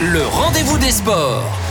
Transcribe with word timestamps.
Le 0.00 0.26
rendez-vous 0.26 0.78
des 0.78 0.90
sports. 0.90 1.65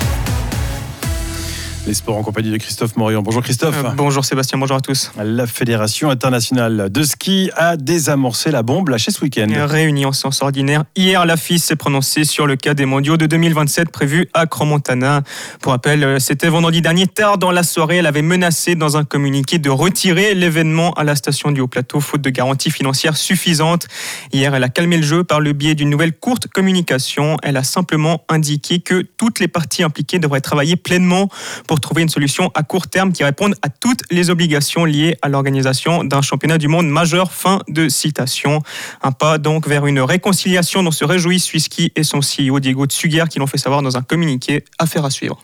Les 1.88 1.93
sports 1.93 2.17
en 2.17 2.23
compagnie 2.23 2.50
de 2.50 2.58
Christophe 2.58 2.96
Morion. 2.96 3.21
Bonjour 3.21 3.43
Christophe. 3.43 3.83
Euh, 3.85 3.89
bonjour 3.95 4.25
Sébastien, 4.25 4.58
bonjour 4.58 4.75
à 4.75 4.82
tous. 4.82 5.11
La 5.24 5.45
Fédération 5.45 6.09
internationale 6.09 6.89
de 6.89 7.03
ski 7.03 7.51
a 7.55 7.77
désamorcé 7.77 8.50
la 8.50 8.64
bombe 8.64 8.89
lâchée 8.89 9.11
ce 9.11 9.21
week-end. 9.21 9.46
Réunie 9.52 10.04
en 10.07 10.11
séance 10.11 10.41
ordinaire, 10.41 10.86
hier 10.95 11.23
la 11.27 11.38
FIS 11.38 11.59
s'est 11.59 11.75
prononcée 11.75 12.24
sur 12.24 12.48
le 12.48 12.56
cas 12.56 12.74
des 12.74 12.86
mondiaux 12.86 13.18
de 13.18 13.28
2027 13.28 13.92
prévus 13.92 14.28
à 14.34 14.48
Cromontana. 14.48 15.21
Pour 15.61 15.74
rappel, 15.74 16.04
euh, 16.04 16.18
c'était 16.18 16.48
vendredi 16.48 16.82
dernier, 16.82 17.06
tard 17.06 17.38
dans 17.38 17.52
la 17.52 17.61
soirée, 17.61 17.97
elle 17.97 18.07
avait 18.07 18.24
menacé 18.24 18.74
dans 18.74 18.97
un 18.97 19.04
communiqué 19.04 19.60
de 19.60 19.70
retirer 19.70 20.33
l'événement 20.33 20.92
à 20.93 21.04
la 21.04 21.15
station 21.15 21.52
du 21.52 21.61
Haut-Plateau, 21.61 22.00
faute 22.00 22.21
de 22.21 22.32
garantie 22.32 22.71
financière 22.71 23.15
suffisante. 23.15 23.86
Hier, 24.33 24.56
elle 24.56 24.64
a 24.64 24.70
calmé 24.70 24.97
le 24.97 25.04
jeu 25.04 25.24
par 25.24 25.39
le 25.39 25.54
biais 25.54 25.75
d'une 25.75 25.92
nouvelle 25.92 26.14
courte 26.14 26.47
communication. 26.47 27.38
Elle 27.43 27.57
a 27.57 27.64
simplement 27.64 28.24
indiqué 28.28 28.79
que 28.79 29.04
toutes 29.18 29.39
les 29.39 29.47
parties 29.47 29.83
impliquées 29.83 30.18
devraient 30.18 30.42
travailler 30.42 30.78
pleinement 30.78 31.29
pour 31.68 31.75
trouver 31.79 32.02
une 32.02 32.09
solution 32.09 32.52
à 32.53 32.63
court 32.63 32.88
terme 32.88 33.11
qui 33.11 33.23
réponde 33.23 33.55
à 33.61 33.70
toutes 33.70 34.02
les 34.11 34.29
obligations 34.29 34.85
liées 34.85 35.17
à 35.21 35.29
l'organisation 35.29 36.03
d'un 36.03 36.21
championnat 36.21 36.57
du 36.57 36.67
monde 36.67 36.88
majeur. 36.88 37.31
Fin 37.31 37.61
de 37.67 37.89
citation. 37.89 38.61
Un 39.01 39.11
pas 39.11 39.38
donc 39.38 39.67
vers 39.67 39.85
une 39.85 39.99
réconciliation 39.99 40.84
dont 40.84 40.91
se 40.91 41.05
réjouit 41.05 41.39
Swisski 41.39 41.91
et 41.95 42.03
son 42.03 42.20
CEO 42.20 42.59
Diego 42.59 42.85
Tsuguer 42.85 43.25
qui 43.29 43.39
l'ont 43.39 43.48
fait 43.48 43.57
savoir 43.57 43.81
dans 43.81 43.98
un 43.98 44.01
communiqué. 44.01 44.63
Affaire 44.79 45.05
à 45.05 45.09
suivre. 45.09 45.41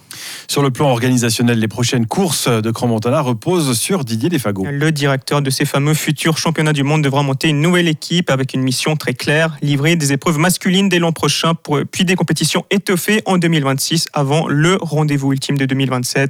Sur 0.47 0.61
le 0.61 0.71
plan 0.71 0.89
organisationnel, 0.89 1.59
les 1.59 1.67
prochaines 1.67 2.05
courses 2.05 2.47
de 2.47 2.71
Grand-Montana 2.71 3.21
reposent 3.21 3.77
sur 3.77 4.03
Didier 4.03 4.29
Desfago. 4.29 4.65
Le 4.69 4.91
directeur 4.91 5.41
de 5.41 5.49
ces 5.49 5.65
fameux 5.65 5.93
futurs 5.93 6.37
championnats 6.37 6.73
du 6.73 6.83
monde 6.83 7.01
devra 7.03 7.23
monter 7.23 7.49
une 7.49 7.61
nouvelle 7.61 7.87
équipe 7.87 8.29
avec 8.29 8.53
une 8.53 8.61
mission 8.61 8.95
très 8.95 9.13
claire, 9.13 9.57
livrer 9.61 9.95
des 9.95 10.13
épreuves 10.13 10.37
masculines 10.37 10.89
dès 10.89 10.99
l'an 10.99 11.11
prochain, 11.11 11.53
puis 11.91 12.05
des 12.05 12.15
compétitions 12.15 12.65
étoffées 12.69 13.21
en 13.25 13.37
2026 13.37 14.07
avant 14.13 14.47
le 14.47 14.77
rendez-vous 14.81 15.33
ultime 15.33 15.57
de 15.57 15.65
2027. 15.65 16.20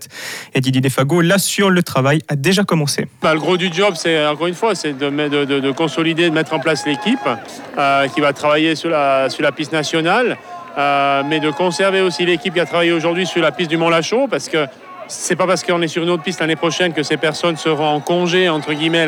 Et 0.53 0.61
Didier 0.61 0.81
Defago 0.81 1.21
l'assure, 1.21 1.69
le 1.69 1.83
travail 1.83 2.21
a 2.27 2.35
déjà 2.35 2.63
commencé. 2.63 3.07
Bah, 3.21 3.33
le 3.33 3.39
gros 3.39 3.57
du 3.57 3.71
job, 3.71 3.93
c'est 3.95 4.25
encore 4.25 4.47
une 4.47 4.53
fois, 4.53 4.75
c'est 4.75 4.97
de, 4.97 5.09
de, 5.09 5.71
consolider, 5.71 6.29
de 6.29 6.33
mettre 6.33 6.53
en 6.53 6.59
place 6.59 6.85
l'équipe 6.85 7.19
euh, 7.77 8.07
qui 8.07 8.21
va 8.21 8.33
travailler 8.33 8.75
sur 8.75 8.89
la, 8.89 9.29
sur 9.29 9.49
piste 9.53 9.71
nationale. 9.71 10.37
Euh, 10.77 11.23
mais 11.27 11.41
de 11.41 11.51
conserver 11.51 11.99
aussi 11.99 12.25
l'équipe 12.25 12.53
qui 12.53 12.59
a 12.61 12.65
travaillé 12.65 12.93
aujourd'hui 12.93 13.25
sur 13.25 13.41
la 13.41 13.51
piste 13.51 13.69
du 13.69 13.75
Mont-Lachaud, 13.75 14.29
parce 14.29 14.47
que 14.47 14.67
c'est 15.09 15.35
pas 15.35 15.45
parce 15.45 15.63
qu'on 15.63 15.81
est 15.81 15.89
sur 15.89 16.01
une 16.01 16.09
autre 16.09 16.23
piste 16.23 16.39
l'année 16.39 16.55
prochaine 16.55 16.93
que 16.93 17.03
ces 17.03 17.17
personnes 17.17 17.57
seront 17.57 17.87
en 17.87 17.99
congé, 17.99 18.47
entre 18.47 18.71
guillemets, 18.71 19.05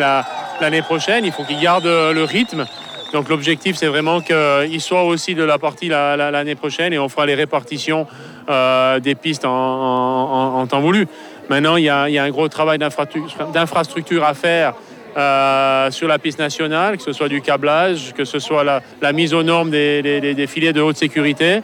l'année 0.60 0.82
prochaine. 0.82 1.24
Il 1.24 1.32
faut 1.32 1.44
qu'ils 1.44 1.62
gardent 1.62 1.86
le 1.86 2.24
rythme. 2.26 2.66
Donc 3.14 3.30
l'objectif, 3.30 3.78
c'est 3.78 3.88
vraiment 3.88 4.22
qu'ils 4.22 4.82
soient 4.82 5.04
aussi 5.04 5.36
de 5.36 5.44
la 5.44 5.60
partie 5.60 5.88
l'année 5.88 6.56
prochaine 6.56 6.94
et 6.94 7.00
on 7.00 7.08
fera 7.08 7.28
les 7.28 7.36
répartitions 7.36 8.08
euh, 8.50 9.00
des 9.00 9.16
pistes 9.16 9.46
en, 9.46 10.66
temps 10.68 10.82
voulu. 10.82 11.08
Maintenant, 11.50 11.76
il 11.78 11.84
y, 11.84 11.90
a, 11.90 12.04
un 12.04 12.30
gros 12.30 12.48
travail 12.48 12.80
d'infrastructure 12.80 14.24
à 14.24 14.34
faire 14.34 14.74
euh, 15.16 15.92
sur 15.92 16.08
la 16.08 16.18
piste 16.18 16.40
nationale, 16.40 16.98
que 16.98 17.04
ce 17.04 17.14
soit 17.14 17.30
du 17.30 17.42
câblage, 17.42 18.14
que 18.14 18.26
ce 18.26 18.40
soit 18.40 18.64
la, 18.64 19.14
mise 19.14 19.34
aux 19.34 19.44
normes 19.44 19.70
des, 19.70 20.46
filets 20.48 20.74
de 20.74 20.82
haute 20.82 20.98
sécurité. 20.98 21.62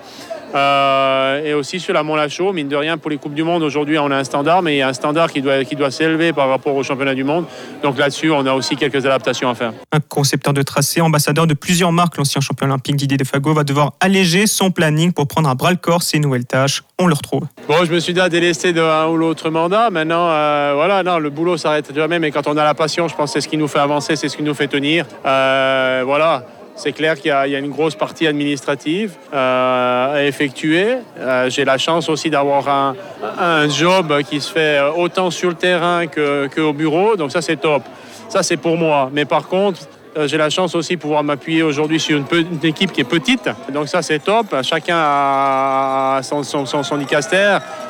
Euh, 0.56 1.44
et 1.44 1.54
aussi 1.54 1.80
sur 1.80 1.94
la 1.94 2.04
Mont-Lachaud, 2.04 2.54
mine 2.54 2.68
de 2.68 2.76
rien, 2.76 2.98
pour 2.98 3.10
les 3.10 3.18
Coupes 3.18 3.34
du 3.34 3.44
Monde, 3.44 3.64
aujourd'hui, 3.64 3.98
on 4.00 4.10
a 4.12 4.16
un 4.16 4.24
standard, 4.24 4.62
mais 4.62 4.76
il 4.76 4.78
y 4.78 4.82
a 4.82 4.88
un 4.88 4.94
standard 4.94 5.32
qui 5.32 5.42
doit, 5.42 5.64
qui 5.64 5.76
doit 5.76 5.92
s'élever 5.92 6.34
par 6.34 6.50
rapport 6.50 6.76
au 6.76 6.84
championnat 6.84 7.16
du 7.16 7.24
monde. 7.24 7.46
Donc 7.84 7.98
là-dessus, 7.98 8.32
on 8.32 8.46
a 8.46 8.54
aussi 8.54 8.76
quelques 8.76 9.06
adaptations 9.06 9.50
à 9.50 9.56
faire. 9.56 9.74
Un 9.92 10.00
concepteur 10.00 10.54
de 10.54 10.62
tracé, 10.62 11.02
ambassadeur 11.02 11.48
de 11.48 11.54
plusieurs 11.54 11.92
marques, 11.92 12.18
l'ancien 12.18 12.42
champion 12.42 12.68
olympique 12.68 12.96
Didier 12.96 13.18
Defago 13.18 13.54
va 13.54 13.64
devoir 13.64 13.94
alléger 14.00 14.48
son 14.48 14.72
planning 14.72 15.14
pour 15.14 15.28
prendre 15.28 15.50
à 15.50 15.56
bras 15.56 15.72
le 15.72 15.78
corps 15.78 16.04
ses 16.04 16.20
nouvelles 16.20 16.46
tâches. 16.46 16.84
On 16.98 17.08
le 17.08 17.14
retrouve. 17.14 17.44
Bon, 17.68 17.86
je 17.86 17.92
me 17.92 18.00
suis 18.00 18.14
déjà 18.14 18.30
délesté 18.30 18.74
de 18.74 18.82
un 18.82 19.08
ou 19.08 19.18
l'autre 19.18 19.50
mandat. 19.50 19.90
Maintenant, 19.90 20.30
euh, 20.30 20.74
voilà, 20.76 21.04
non, 21.04 21.20
le 21.20 21.30
boulot 21.30 21.58
s'arrête 21.58 21.94
jamais, 21.96 22.20
mais 22.20 22.32
quand 22.32 22.48
on 22.48 22.58
a 22.58 22.64
la 22.64 22.74
passion, 22.74 23.08
je 23.08 23.16
pense 23.16 23.32
que 23.32 23.40
c'est 23.40 23.42
ce 23.42 23.48
qui 23.48 23.58
nous 23.58 23.68
fait 23.68 23.80
avancer, 23.80 24.16
c'est 24.16 24.30
ce 24.30 24.38
qui 24.38 24.44
nous 24.44 24.54
fait 24.54 24.68
tenir. 24.68 25.06
Euh, 25.26 26.04
voilà. 26.06 26.44
C'est 26.82 26.94
clair 26.94 27.16
qu'il 27.20 27.28
y, 27.28 27.34
a 27.34 27.60
une 27.60 27.72
grosse 27.72 27.96
partie 27.96 28.26
administrative 28.26 29.12
euh, 29.34 30.16
à 30.16 30.24
effectuer. 30.24 30.96
Euh, 31.18 31.50
j'ai 31.50 31.66
la 31.66 31.78
chance 31.78 32.08
aussi 32.08 32.30
d'avoir 32.30 32.96
un, 33.38 33.68
job 33.68 34.22
qui 34.24 34.40
se 34.40 34.50
fait 34.50 34.80
autant 34.96 35.30
sur 35.30 35.50
le 35.50 35.56
terrain 35.56 36.08
qu'au 36.08 36.72
bureau, 36.72 37.18
donc 37.18 37.34
ça 37.34 37.42
c'est 37.42 37.58
top. 37.58 37.84
Ça 38.30 38.44
c'est 38.44 38.56
pour 38.56 38.78
moi. 38.78 39.10
Mais 39.12 39.26
par 39.26 39.50
contre, 39.50 39.82
euh, 40.16 40.26
j'ai 40.26 40.38
la 40.38 40.50
chance 40.50 40.74
aussi 40.74 40.96
de 40.96 41.02
pouvoir 41.02 41.22
m'appuyer 41.22 41.64
aujourd'hui 41.64 42.00
sur 42.00 42.18
une, 42.18 42.26
équipe 42.64 42.94
qui 42.94 43.02
est 43.02 43.04
petite. 43.04 43.50
Donc 43.74 43.90
ça, 43.90 44.02
c'est 44.02 44.20
top. 44.20 44.56
Chacun 44.64 44.98
a 44.98 46.22
son, 46.24 46.44
son, 46.44 46.66
son, 46.66 46.84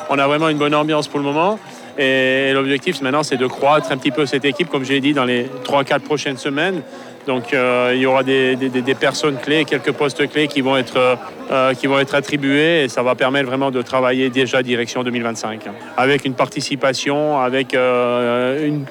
On 0.09 0.17
a 0.17 0.27
vraiment 0.27 0.50
une 0.50 0.57
bonne 0.57 0.75
ambiance 0.75 1.07
pour 1.07 1.19
le 1.19 1.25
moment. 1.25 1.59
Et 1.99 2.53
l'objectif 2.53 3.01
maintenant, 3.01 3.23
c'est 3.23 3.35
de 3.35 3.45
croître 3.45 3.91
un 3.91 3.97
petit 3.97 4.11
peu 4.11 4.25
cette 4.25 4.45
équipe, 4.45 4.69
comme 4.69 4.85
j'ai 4.85 5.01
dit, 5.01 5.11
dans 5.11 5.25
les 5.25 5.47
3-4 5.65 5.99
prochaines 5.99 6.37
semaines. 6.37 6.81
Donc 7.27 7.53
euh, 7.53 7.91
il 7.93 8.01
y 8.01 8.05
aura 8.05 8.23
des, 8.23 8.55
personnes 8.97 9.37
clés, 9.37 9.65
quelques 9.65 9.91
postes 9.91 10.25
clés 10.29 10.47
qui 10.47 10.61
vont, 10.61 10.77
être, 10.77 11.17
euh, 11.51 11.73
qui 11.73 11.88
vont 11.88 11.99
être 11.99 12.15
attribués 12.15 12.85
et 12.85 12.88
ça 12.88 13.03
va 13.03 13.15
permettre 13.15 13.47
vraiment 13.47 13.69
de 13.69 13.81
travailler 13.81 14.29
déjà 14.29 14.63
direction 14.63 15.03
2025. 15.03 15.65
Avec 15.97 16.23
une 16.23 16.33
participation, 16.33 17.39
avec 17.39 17.73
euh, 17.73 18.65
une 18.65 18.85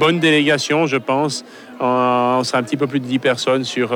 bonne 0.00 0.18
délégation, 0.18 0.86
je 0.86 0.96
pense. 0.96 1.44
on 1.78 2.42
sera 2.42 2.58
un 2.58 2.62
petit 2.62 2.78
peu 2.78 2.86
plus 2.86 3.00
de 3.00 3.06
10 3.06 3.18
personnes 3.18 3.64
sur 3.64 3.92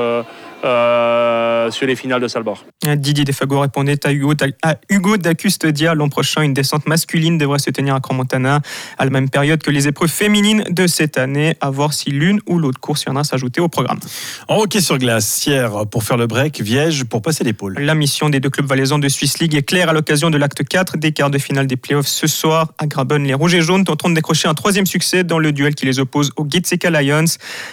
euh, 0.63 1.71
sur 1.71 1.87
les 1.87 1.97
finales 1.97 2.21
de 2.21 2.29
Salbord. 2.29 2.65
Didier 2.83 3.25
Defago 3.25 3.61
répondait 3.61 4.07
à 4.07 4.13
Hugo, 4.13 4.33
à 4.63 4.77
Hugo 4.89 5.19
Dacustedia. 5.19 5.95
L'an 5.95 6.09
prochain, 6.09 6.41
une 6.41 6.55
descente 6.55 6.87
masculine 6.87 7.37
devrait 7.37 7.59
se 7.59 7.69
tenir 7.71 7.95
à 7.95 8.01
Crans-Montana 8.01 8.63
à 8.97 9.05
la 9.05 9.11
même 9.11 9.29
période 9.29 9.63
que 9.63 9.71
les 9.71 9.87
épreuves 9.87 10.09
féminines 10.11 10.65
de 10.71 10.87
cette 10.87 11.19
année. 11.19 11.57
À 11.61 11.69
voir 11.69 11.93
si 11.93 12.11
l'une 12.11 12.41
ou 12.47 12.59
l'autre 12.59 12.81
course 12.81 13.05
viendra 13.05 13.23
s'ajouter 13.23 13.61
au 13.61 13.69
programme. 13.69 14.01
En 14.49 14.57
hockey 14.57 14.81
sur 14.81 14.97
glace, 14.97 15.45
hier 15.45 15.87
pour 15.91 16.05
faire 16.05 16.17
le 16.17 16.27
break, 16.27 16.63
Viège 16.63 17.05
pour 17.05 17.21
passer 17.21 17.45
l'épaule. 17.45 17.77
La 17.79 17.95
mission 17.95 18.31
des 18.31 18.41
deux 18.41 18.49
clubs 18.49 18.67
valaisans 18.67 18.99
de 18.99 19.09
Swiss 19.11 19.41
League 19.41 19.55
est 19.55 19.63
claire 19.63 19.91
à 19.91 19.93
l'occasion 19.93 20.31
de 20.31 20.39
l'acte 20.39 20.65
4 20.67 20.97
des 20.97 21.13
quarts 21.13 21.31
de 21.31 21.39
finale 21.39 21.67
des 21.67 21.77
playoffs 21.77 22.07
ce 22.09 22.27
soir 22.27 22.73
à 22.79 22.87
Graben. 22.87 23.23
Les 23.25 23.35
Rouges 23.35 23.55
et 23.55 23.61
Jaunes 23.61 23.85
tenteront 23.85 24.09
de 24.09 24.15
décrocher 24.15 24.49
un 24.49 24.55
troisième 24.55 24.87
succès 24.87 25.23
dans 25.23 25.39
le 25.39 25.53
duel 25.53 25.75
qui 25.75 25.85
les 25.85 25.99
oppose 25.99 26.33
aux 26.37 26.47
Gitseka 26.49 26.89
Lions. 26.89 27.25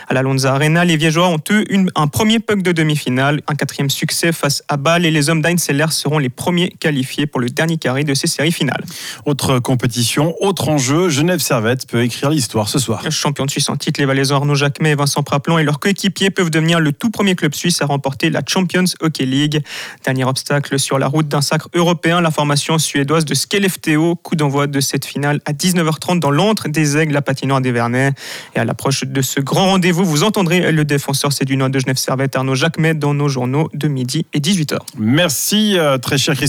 À 0.09 0.13
la 0.13 0.21
Lonza 0.21 0.53
Arena, 0.53 0.83
les 0.83 0.97
Viégeois 0.97 1.29
ont 1.29 1.41
eu 1.49 1.65
un 1.95 2.07
premier 2.07 2.39
puck 2.39 2.61
de 2.61 2.73
demi-finale. 2.73 3.41
Un 3.47 3.55
quatrième 3.55 3.89
succès 3.89 4.33
face 4.33 4.63
à 4.67 4.75
Bâle 4.75 4.96
et 5.05 5.11
les 5.11 5.29
hommes 5.29 5.41
d'Einseller 5.41 5.87
seront 5.91 6.19
les 6.19 6.29
premiers 6.29 6.69
qualifiés 6.69 7.27
pour 7.27 7.39
le 7.39 7.49
dernier 7.49 7.77
carré 7.77 8.03
de 8.03 8.13
ces 8.13 8.27
séries 8.27 8.51
finales. 8.51 8.83
Autre 9.25 9.59
compétition, 9.59 10.35
autre 10.41 10.69
enjeu, 10.69 11.09
Genève 11.09 11.39
Servette 11.39 11.87
peut 11.87 12.03
écrire 12.03 12.29
l'histoire 12.29 12.69
ce 12.69 12.79
soir. 12.79 13.03
Champion 13.09 13.45
de 13.45 13.51
Suisse 13.51 13.69
en 13.69 13.75
titre, 13.75 13.99
les 13.99 14.05
Valaisans 14.05 14.37
Arnaud 14.37 14.55
Jacquemet 14.55 14.91
et 14.91 14.95
Vincent 14.95 15.23
Praplon 15.23 15.57
et 15.57 15.63
leurs 15.63 15.79
coéquipiers 15.79 16.29
peuvent 16.29 16.49
devenir 16.49 16.79
le 16.79 16.91
tout 16.91 17.09
premier 17.09 17.35
club 17.35 17.53
suisse 17.53 17.81
à 17.81 17.85
remporter 17.85 18.29
la 18.29 18.41
Champions 18.45 18.85
Hockey 19.01 19.25
League. 19.25 19.61
Dernier 20.05 20.25
obstacle 20.25 20.79
sur 20.79 20.99
la 20.99 21.07
route 21.07 21.27
d'un 21.27 21.41
sacre 21.41 21.69
européen, 21.73 22.21
la 22.21 22.31
formation 22.31 22.77
suédoise 22.77 23.25
de 23.25 23.33
Skellefteå. 23.33 24.15
Coup 24.15 24.35
d'envoi 24.35 24.67
de 24.67 24.79
cette 24.79 25.05
finale 25.05 25.41
à 25.45 25.53
19h30 25.53 26.19
dans 26.19 26.31
l'antre 26.31 26.69
des 26.69 26.97
Aigles, 26.97 27.13
la 27.13 27.21
patinoire 27.21 27.61
des 27.61 27.71
Vernets. 27.71 28.13
Et 28.55 28.59
à 28.59 28.65
l'approche 28.65 29.03
de 29.05 29.21
ce 29.21 29.39
grand 29.39 29.67
rendez-vous, 29.67 30.05
vous 30.05 30.23
entendrez 30.23 30.71
le 30.71 30.85
défenseur 30.85 31.33
sédunois 31.33 31.69
de 31.69 31.79
Genève 31.79 31.97
Servette, 31.97 32.35
Arnaud 32.35 32.55
Jacquemet, 32.55 32.93
dans 32.93 33.13
nos 33.13 33.27
journaux 33.27 33.69
de 33.73 33.87
midi 33.87 34.25
et 34.33 34.39
18h. 34.39 34.77
Merci, 34.95 35.77
euh, 35.77 35.97
très 35.97 36.17
cher 36.17 36.35
Christophe. 36.35 36.45